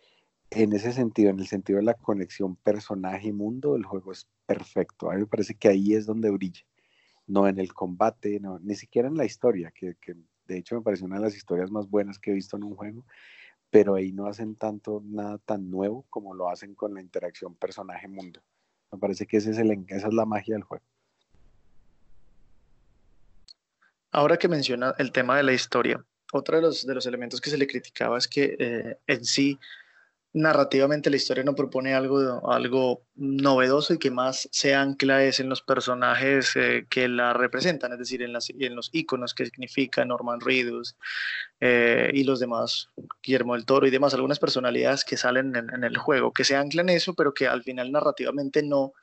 [0.52, 4.28] en ese sentido, en el sentido de la conexión personaje y mundo, el juego es
[4.46, 5.10] perfecto.
[5.12, 6.64] A mí me parece que ahí es donde brilla,
[7.28, 10.16] no en el combate, no, ni siquiera en la historia, que, que
[10.48, 12.76] de hecho me parece una de las historias más buenas que he visto en un
[12.76, 13.06] juego,
[13.70, 18.42] pero ahí no hacen tanto nada tan nuevo como lo hacen con la interacción personaje-mundo.
[18.92, 20.86] Me parece que ese es el, esa es la magia del juego.
[24.12, 27.50] Ahora que menciona el tema de la historia, otro de los, de los elementos que
[27.50, 29.60] se le criticaba es que eh, en sí
[30.38, 35.50] narrativamente la historia no propone algo, algo novedoso y que más se ancla es en
[35.50, 40.06] los personajes eh, que la representan, es decir, en, las, en los iconos que significa
[40.06, 40.96] Norman Reedus
[41.60, 42.90] eh, y los demás,
[43.24, 46.90] Guillermo del Toro y demás, algunas personalidades que salen en, el juego, que se anclan
[46.90, 48.94] en eso, pero que al final narrativamente no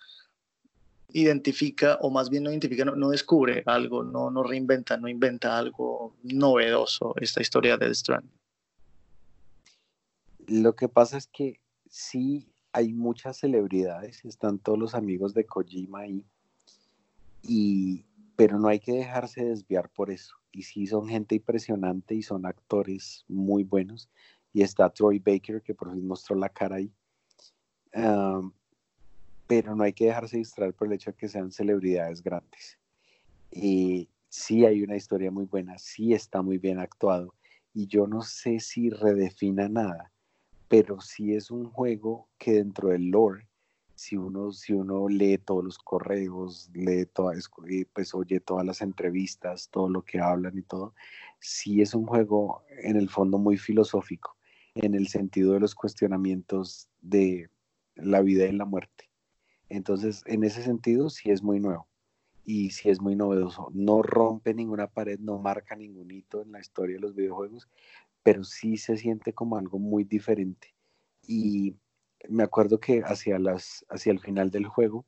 [1.12, 6.16] identifica, o más bien no identifica, no, descubre algo, no, no reinventa, no inventa algo
[6.22, 8.43] novedoso esta historia de The Strand.
[10.46, 16.00] Lo que pasa es que sí hay muchas celebridades, están todos los amigos de Kojima
[16.00, 16.26] ahí,
[17.42, 18.04] y,
[18.36, 20.34] pero no hay que dejarse desviar por eso.
[20.50, 24.08] Y sí son gente impresionante y son actores muy buenos.
[24.52, 26.92] Y está Troy Baker, que por fin mostró la cara ahí.
[29.46, 32.78] pero no hay que dejarse distraer por el hecho de que sean celebridades grandes.
[33.50, 37.34] Y sí hay una historia muy buena, sí está muy bien actuado.
[37.72, 40.13] Y yo no sé si redefina nada
[40.76, 43.46] pero sí es un juego que dentro del lore,
[43.94, 47.48] si uno, si uno lee todos los correos, lee todas,
[47.92, 50.92] pues oye todas las entrevistas, todo lo que hablan y todo,
[51.38, 54.36] sí es un juego en el fondo muy filosófico,
[54.74, 57.48] en el sentido de los cuestionamientos de
[57.94, 59.08] la vida y la muerte.
[59.68, 61.86] Entonces, en ese sentido, sí es muy nuevo
[62.44, 63.68] y sí es muy novedoso.
[63.72, 67.68] No rompe ninguna pared, no marca ningún hito en la historia de los videojuegos,
[68.24, 70.74] pero sí se siente como algo muy diferente.
[71.28, 71.76] Y
[72.28, 75.04] me acuerdo que hacia, las, hacia el final del juego,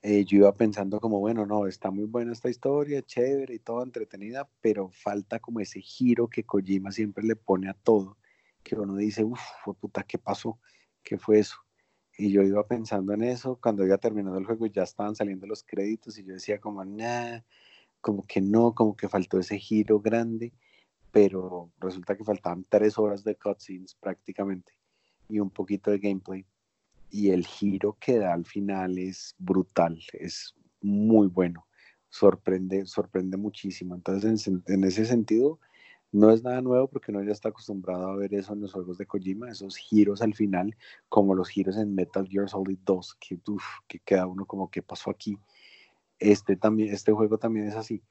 [0.00, 3.82] eh, yo iba pensando como, bueno, no, está muy buena esta historia, chévere y todo,
[3.82, 8.16] entretenida, pero falta como ese giro que Kojima siempre le pone a todo,
[8.62, 9.40] que uno dice, uff,
[9.80, 10.58] puta, ¿qué pasó?
[11.02, 11.56] ¿Qué fue eso?
[12.16, 15.64] Y yo iba pensando en eso, cuando iba terminando el juego ya estaban saliendo los
[15.64, 17.40] créditos y yo decía como, nah,
[18.00, 20.52] como que no, como que faltó ese giro grande
[21.12, 24.72] pero resulta que faltaban tres horas de cutscenes prácticamente
[25.28, 26.44] y un poquito de gameplay.
[27.10, 31.66] Y el giro que da al final es brutal, es muy bueno,
[32.08, 33.94] sorprende, sorprende muchísimo.
[33.94, 35.60] Entonces, en, ese sentido,
[36.10, 38.96] no es nada nuevo porque uno ya está acostumbrado a ver eso en los juegos
[38.96, 40.74] de Kojima, esos giros al final,
[41.10, 43.38] como los giros en Metal Gear Solid 2, que,
[43.86, 45.38] que queda uno como, ¿qué pasó aquí?
[46.18, 48.02] Este, también, este juego también es así,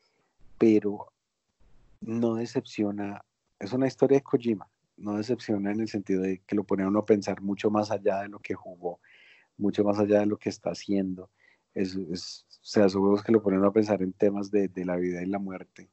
[0.60, 1.12] pero
[2.02, 3.24] no decepciona,
[3.60, 6.88] es una historia de Kojima, no decepciona en el sentido de que lo pone a
[6.88, 9.00] uno a pensar mucho más allá de lo que jugó,
[9.58, 11.30] mucho más allá de lo que está haciendo.
[11.74, 15.22] Es, es, o sea, juegos que lo ponen a pensar en temas de, la vida
[15.24, 15.90] y la muerte.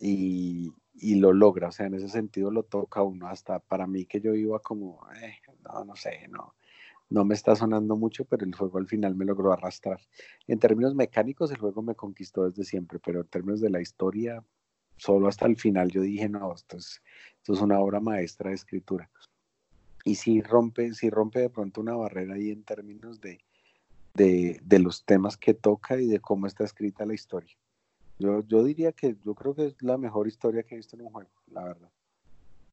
[0.00, 4.04] Y, y lo logra, o sea, en ese sentido lo toca uno, hasta para mí
[4.06, 6.54] que yo iba como, eh, no, no sé, no,
[7.10, 10.00] no me está sonando mucho, pero el juego al final me logró arrastrar.
[10.46, 14.42] En términos mecánicos, el juego me conquistó desde siempre, pero en términos de la historia,
[14.96, 17.02] solo hasta el final yo dije, no, esto es,
[17.36, 19.10] esto es una obra maestra de escritura.
[20.04, 23.40] Y si rompe, si rompe de pronto una barrera ahí en términos de,
[24.14, 27.56] de, de los temas que toca y de cómo está escrita la historia.
[28.18, 31.02] Yo, yo diría que yo creo que es la mejor historia que he visto en
[31.02, 31.90] un juego, la verdad.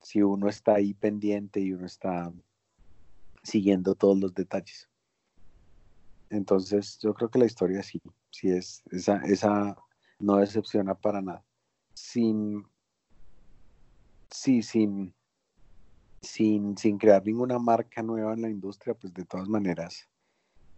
[0.01, 2.31] Si uno está ahí pendiente y uno está
[3.43, 4.87] siguiendo todos los detalles.
[6.29, 9.75] Entonces, yo creo que la historia sí, sí es, esa, esa
[10.19, 11.43] no decepciona para nada.
[12.03, 12.65] Sin,
[14.29, 15.13] sí, sin,
[16.19, 20.09] sin, sin crear ninguna marca nueva en la industria, pues de todas maneras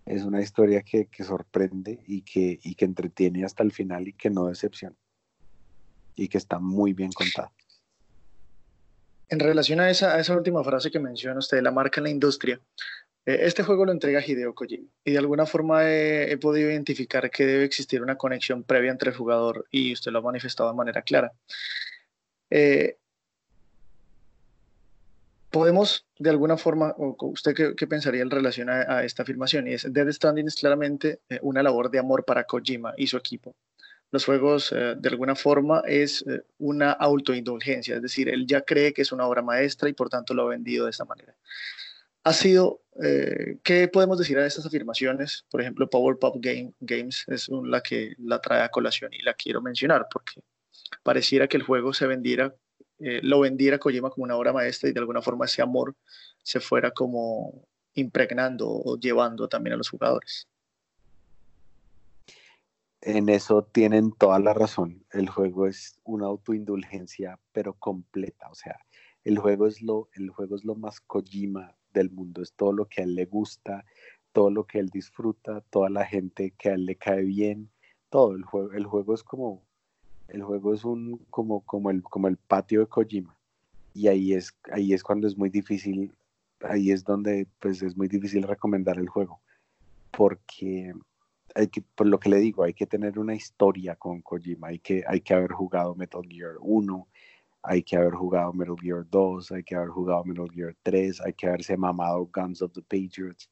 [0.05, 4.29] es una historia que, sorprende y que, y que entretiene hasta el final y que
[4.29, 4.97] no decepciona.
[6.15, 7.53] Y que está muy bien contada.
[9.29, 12.61] En relación a esa, esa última frase que menciona usted, la marca en la industria,
[13.25, 17.63] este juego lo entrega Hideo Kojima y de alguna forma he, podido identificar que debe
[17.63, 21.31] existir una conexión previa entre el jugador y usted lo ha manifestado de manera clara.
[22.49, 22.97] Eh,
[25.53, 29.67] podemos, de alguna forma, ¿usted qué, pensaría en relación a, esta afirmación?
[29.67, 33.17] Y es, Dead Stranding es claramente eh, una labor de amor para Kojima y su
[33.17, 33.55] equipo.
[34.09, 38.93] Los juegos, eh, de alguna forma, es eh, una autoindulgencia, es decir, él ya cree
[38.93, 41.35] que es una obra maestra y por tanto lo ha vendido de esta manera.
[42.23, 42.81] Ha sido,
[43.63, 45.45] ¿qué podemos decir a estas afirmaciones?
[45.49, 49.33] Por ejemplo, Power Pop Game, Games es la que la trae a colación y la
[49.33, 50.41] quiero mencionar porque
[51.03, 52.55] pareciera que el juego se vendiera
[53.05, 55.93] eh, lo vendiera Kojima como una obra maestra y de alguna forma ese amor
[56.41, 60.47] se fuera como impregnando o llevando también a los jugadores.
[63.01, 65.03] En eso tienen toda la razón.
[65.11, 68.49] El juego es una autoindulgencia, pero completa.
[68.49, 68.79] O sea,
[69.25, 72.41] el juego es lo, el juego es lo más Kojima del mundo.
[72.41, 73.85] Es todo lo que a él le gusta,
[74.31, 77.69] todo lo que él disfruta, toda la gente que a él le cae bien.
[78.09, 79.63] Todo el juego, el juego es como
[80.27, 83.35] el juego es un como, como, el, como el patio de Kojima.
[83.93, 86.11] Y ahí es, ahí es cuando es muy difícil,
[86.61, 89.41] ahí es donde pues es muy difícil recomendar el juego.
[90.11, 90.93] Porque
[91.55, 94.79] hay que, por lo que le digo, hay que tener una historia con Kojima, hay
[94.79, 97.07] que, hay que haber jugado Metal Gear 1,
[97.63, 101.33] hay que haber jugado Metal Gear 2, hay que haber jugado Metal Gear 3, hay
[101.33, 103.49] que haberse mamado Guns of the Patriots,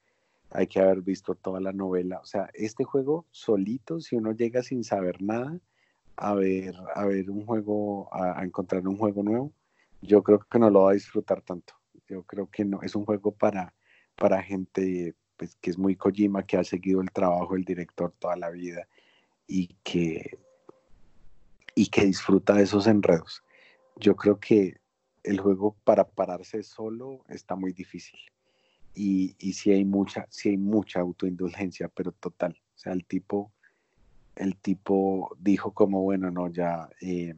[0.50, 2.20] hay que haber visto toda la novela.
[2.20, 5.58] O sea, este juego solito, si uno llega sin saber nada,
[6.18, 9.54] a ver, a ver un juego, a, encontrar un juego nuevo,
[10.02, 11.74] yo creo que no lo va a disfrutar tanto.
[12.08, 13.74] Yo creo que no, es un juego para,
[14.18, 18.36] para gente pues, que es muy Kojima, que ha seguido el trabajo del director toda
[18.36, 18.86] la vida
[19.48, 20.38] y que,
[21.76, 23.42] y que disfruta de esos enredos.
[23.98, 24.78] Yo creo que
[25.24, 28.20] el juego para pararse solo está muy difícil.
[28.94, 32.58] Y, y sí hay mucha, sí hay mucha autoindulgencia, pero total.
[32.76, 33.52] O sea, el tipo
[34.36, 36.90] el tipo dijo como, bueno, no, ya...
[37.02, 37.36] Eh,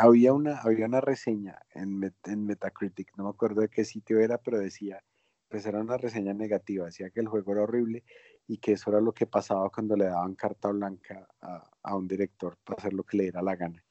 [0.00, 4.38] había, una, había una reseña en, en, Metacritic, no me acuerdo de qué sitio era,
[4.38, 5.00] pero decía,
[5.48, 8.02] pues era una reseña negativa, decía que el juego era horrible
[8.48, 12.08] y que eso era lo que pasaba cuando le daban carta blanca a, a un
[12.08, 13.84] director para hacer lo que le diera la gana.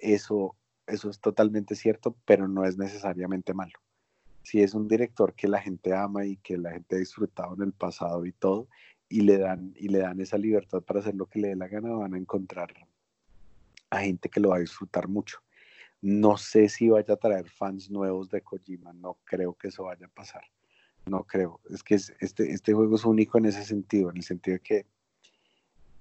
[0.00, 3.78] Eso, eso es totalmente cierto, pero no es necesariamente malo.
[4.42, 7.62] Si es un director que la gente ama y que la gente ha disfrutado en
[7.62, 8.68] el pasado y todo,
[9.08, 11.68] y le dan y le dan esa libertad para hacer lo que le dé la
[11.68, 12.72] gana, van a encontrar
[13.90, 15.38] a gente que lo va a disfrutar mucho.
[16.00, 20.06] No sé si vaya a traer fans nuevos de Kojima, no creo que eso vaya
[20.06, 20.44] a pasar.
[21.06, 21.60] No creo.
[21.68, 24.86] Es que este, este juego es único en ese sentido, en el sentido de que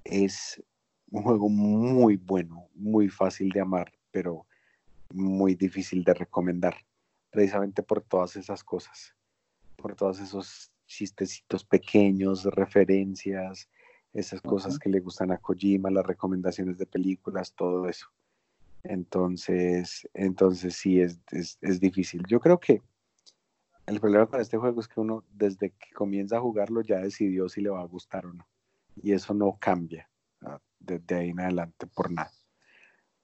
[0.03, 0.63] es
[1.11, 4.45] un juego muy bueno, muy fácil de amar, pero
[5.11, 6.75] muy difícil de recomendar,
[7.31, 9.15] precisamente por todas esas cosas,
[9.75, 13.69] por todos esos chistecitos pequeños, referencias,
[14.13, 18.07] esas cosas que le gustan a Kojima, las recomendaciones de películas, todo eso.
[18.83, 22.23] Entonces, entonces sí, es, es, difícil.
[22.27, 22.81] Yo creo que
[23.85, 27.49] el problema con este juego es que uno desde que comienza a jugarlo ya decidió
[27.49, 28.47] si le va a gustar o no.
[28.95, 30.09] Y eso no cambia
[30.79, 32.31] desde ahí en adelante por nada.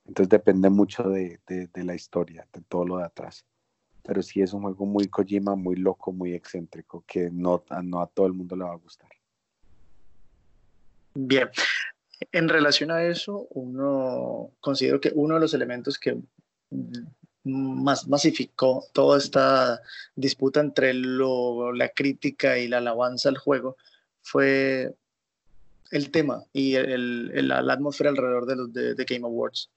[0.06, 3.45] Entonces depende mucho de, de, la historia, de todo lo de atrás
[4.06, 8.08] pero sí es un juego muy Kojima, muy loco, muy excéntrico, que no, no a
[8.08, 9.10] todo el mundo le va a gustar.
[11.16, 11.49] Bien,
[12.32, 16.18] en relación a eso, uno considero que uno de los elementos que
[17.43, 19.82] más masificó toda esta
[20.16, 23.78] disputa entre lo, la crítica y la alabanza al juego
[24.22, 24.95] fue
[25.95, 28.71] el tema y la atmósfera alrededor de los
[29.05, 29.69] Game Awards.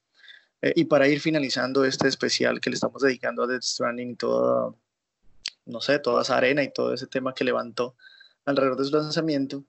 [0.62, 4.16] Eh, y para ir finalizando este especial que le estamos dedicando a Death Stranding y
[4.16, 4.74] toda,
[5.66, 7.94] no sé, toda esa arena y todo ese tema que levantó
[8.44, 9.64] alrededor de su lanzamiento,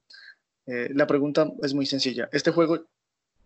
[0.65, 2.29] eh, la pregunta es muy sencilla.
[2.31, 2.85] ¿Este juego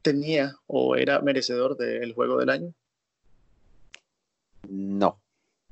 [0.01, 2.73] tenía o era merecedor del juego del año?
[4.69, 5.19] No,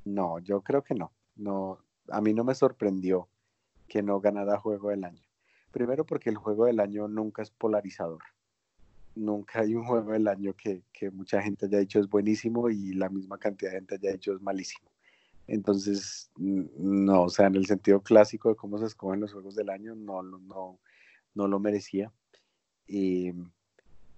[0.03, 1.13] no, yo creo que no.
[1.35, 1.79] No,
[2.09, 3.29] a mí no me sorprendió
[3.87, 5.21] que no ganara juego del año.
[5.71, 8.21] Primero porque el juego del año nunca es polarizador.
[9.15, 13.09] Nunca hay un juego del año que, mucha gente haya dicho es buenísimo y la
[13.09, 14.89] misma cantidad de gente haya dicho es malísimo.
[15.47, 19.69] Entonces, no, o sea, en el sentido clásico de cómo se escogen los juegos del
[19.69, 20.79] año, no, no,
[21.33, 22.11] no lo merecía.
[22.87, 23.33] Y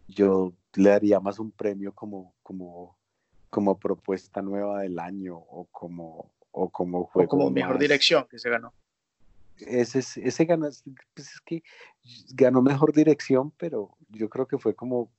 [0.08, 2.97] yo le daría más un premio como, como,
[3.49, 7.30] como propuesta nueva del año o como, o como juego.
[7.30, 8.74] como mejor dirección que se ganó
[9.60, 10.68] ese, ese ganó,
[11.14, 11.64] pues es que
[12.34, 15.12] ganó mejor dirección, pero yo creo que fue como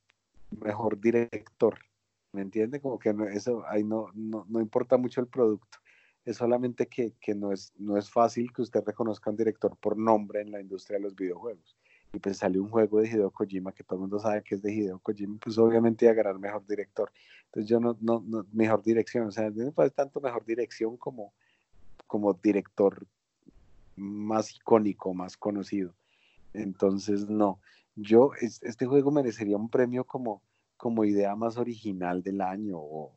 [0.51, 1.79] mejor director,
[2.33, 2.81] ¿me entiende?
[2.81, 5.79] Como que eso ahí no, no, no, importa mucho el producto,
[6.25, 9.77] es solamente que, que, no, es, no es fácil que usted reconozca a un director
[9.77, 11.77] por nombre en la industria de los videojuegos.
[12.13, 14.63] Y pues salió un juego de Hideo Kojima, que todo el mundo sabe que es
[14.63, 17.11] de Hideo Kojima, pues obviamente iba a ganar mejor director.
[17.47, 21.35] Entonces yo no, no, mejor dirección, o sea, no tanto mejor dirección como,
[22.07, 23.05] como director
[23.97, 25.95] más icónico, más conocido.
[26.53, 27.61] Entonces, no,
[27.97, 30.43] yo, este juego merecería un premio como,
[30.77, 33.13] como idea más original del año o,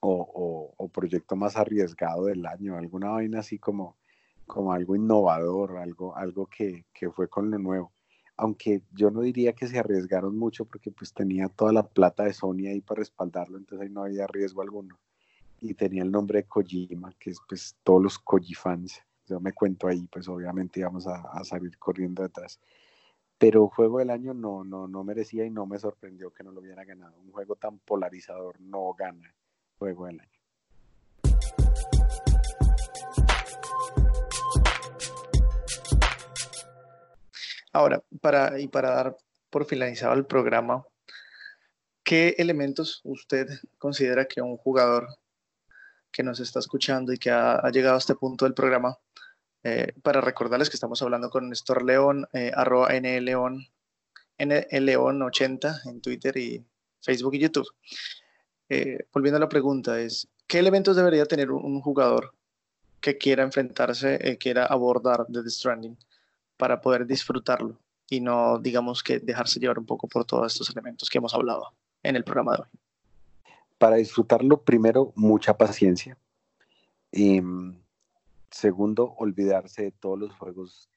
[0.00, 3.96] o, proyecto más arriesgado del año, alguna vaina así como,
[4.46, 7.92] como algo innovador, algo, algo que, que fue con lo nuevo.
[8.36, 12.32] Aunque yo no diría que se arriesgaron mucho porque pues tenía toda la plata de
[12.32, 14.98] Sony ahí para respaldarlo, entonces ahí no había riesgo alguno.
[15.60, 19.52] Y tenía el nombre de Kojima, que es pues todos los Koji fans yo me
[19.52, 22.60] cuento ahí, pues obviamente íbamos a, salir corriendo detrás.
[23.38, 26.60] Pero juego del año no, no, no merecía y no me sorprendió que no lo
[26.60, 27.18] hubiera ganado.
[27.20, 29.34] Un juego tan polarizador no gana
[29.78, 30.30] juego del año.
[37.72, 39.16] Ahora, para, y para dar
[39.50, 40.86] por finalizado el programa,
[42.02, 45.08] ¿qué elementos usted considera que un jugador
[46.16, 48.96] que nos está escuchando y que ha, llegado a este punto del programa,
[49.62, 53.66] eh, para recordarles que estamos hablando con Néstor León, eh, arroba nleón,
[54.38, 56.64] nleón80 en Twitter y
[57.02, 57.68] Facebook y YouTube.
[58.70, 62.32] Eh, volviendo a la pregunta, es, ¿qué elementos debería tener un, jugador
[63.00, 65.98] que quiera enfrentarse, quiera abordar The Stranding
[66.56, 71.10] para poder disfrutarlo y no, digamos, que dejarse llevar un poco por todos estos elementos
[71.10, 72.85] que hemos hablado en el programa de hoy?
[73.78, 76.18] Para disfrutarlo, primero, mucha paciencia.
[77.12, 77.78] Y mm,
[78.50, 80.88] segundo, olvidarse de todos los juegos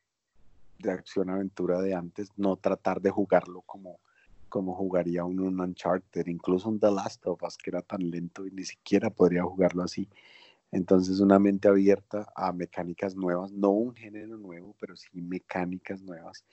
[0.80, 4.00] de acción-aventura de antes, no tratar de jugarlo como,
[4.48, 8.46] como jugaría un, un Uncharted, incluso un The Last of Us, que era tan lento
[8.46, 10.10] y ni siquiera podría jugarlo así.
[10.72, 16.46] Entonces, una mente abierta a mecánicas nuevas, no un género nuevo, pero sí mecánicas nuevas.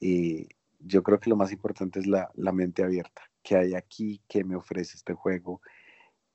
[0.00, 0.48] Eh,
[0.80, 4.44] yo creo que lo más importante es la, la mente abierta que hay aquí, que
[4.44, 5.60] me ofrece este juego,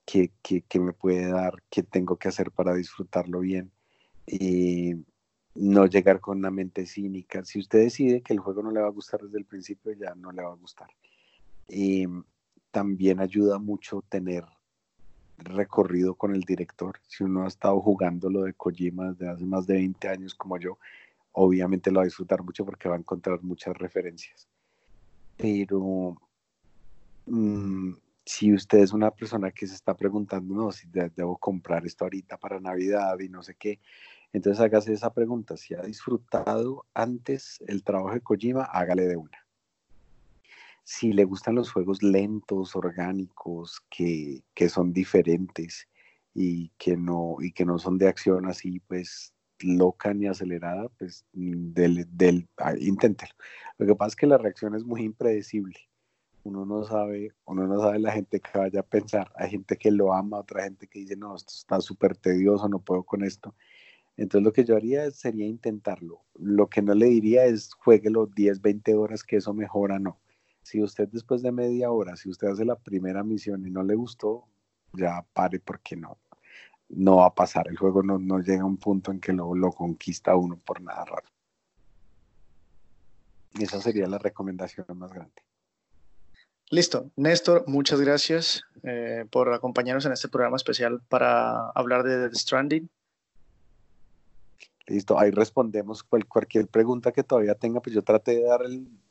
[0.06, 0.32] que,
[0.80, 3.72] me puede dar, qué tengo que hacer para disfrutarlo bien.
[4.28, 4.94] Y
[5.56, 7.44] no llegar con una mente cínica.
[7.46, 10.14] Si usted decide que el juego no le va a gustar desde el principio, ya
[10.16, 10.90] no le va a gustar.
[11.68, 12.06] Y
[12.72, 14.44] también ayuda mucho tener
[15.38, 17.00] recorrido con el director.
[17.08, 20.58] Si uno ha estado jugando lo de Kojima desde hace más de 20 años como
[20.58, 20.78] yo,
[21.32, 24.48] obviamente lo va a disfrutar mucho porque va a encontrar muchas referencias.
[25.38, 26.18] Pero
[27.28, 27.94] Mm,
[28.26, 32.38] si usted es una persona que se está preguntando, no, si debo comprar esto ahorita
[32.38, 33.80] para Navidad y no sé qué,
[34.34, 35.58] entonces hágase esa pregunta.
[35.58, 39.38] Si ha disfrutado antes el trabajo de Kojima, hágale de una.
[40.84, 45.88] Si le gustan los juegos lentos, orgánicos, que, que son diferentes
[46.34, 51.26] y que, no, y que no son de acción así, pues loca ni acelerada, pues
[51.34, 53.34] del, del, ah, inténtelo.
[53.78, 55.80] Lo que pasa es que la reacción es muy impredecible
[56.46, 59.32] uno no sabe, uno no sabe la gente que vaya a pensar.
[59.36, 62.80] Hay gente que lo ama, otra gente que dice, no, esto está súper tedioso, no
[62.80, 63.56] puedo con esto.
[64.16, 66.24] Entonces lo que yo haría sería intentarlo.
[66.36, 70.20] Lo que no le diría es jueguelo 10, 20 horas, que eso mejora, no.
[70.62, 73.96] Si usted después de media hora, si usted hace la primera misión y no le
[73.96, 74.48] gustó,
[74.94, 76.20] ya pare porque no,
[76.90, 77.68] no va a pasar.
[77.68, 81.06] El juego no, llega a un punto en que lo, lo conquista uno por nada
[81.06, 81.28] raro.
[83.60, 85.42] Esa sería la recomendación más grande.
[86.72, 87.12] Listo.
[87.16, 92.90] Néstor, muchas gracias eh, por acompañarnos en este programa especial para hablar de The Stranding.
[94.88, 98.62] Listo, ahí respondemos cualquier pregunta que todavía tenga, pues yo traté de dar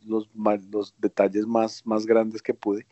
[0.05, 0.29] los,
[0.71, 2.87] los detalles más, más grandes que pude,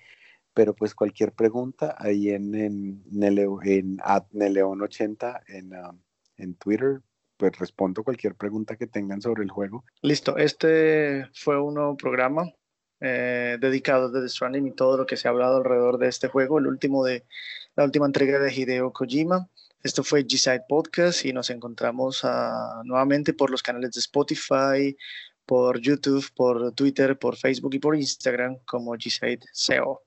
[0.53, 4.01] pero pues cualquier pregunta ahí en, en, en,
[4.83, 5.99] 80 en, um,
[6.37, 7.01] en Twitter,
[7.37, 9.85] pues respondo cualquier pregunta que tengan sobre el juego.
[10.03, 12.53] Listo, este fue un nuevo programa
[13.03, 16.29] eh, dedicado a The Stranding y todo lo que se ha hablado alrededor de este
[16.29, 17.25] juego, el último de
[17.75, 19.49] la última entrega de Hideo Kojima.
[19.83, 24.97] Esto fue G-Side Podcast y nos encontramos ah, nuevamente por los canales de Spotify,
[25.45, 30.03] por YouTube, por Twitter, por Facebook y por Instagram como G-Side SEO.